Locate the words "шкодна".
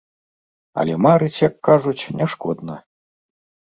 2.33-2.75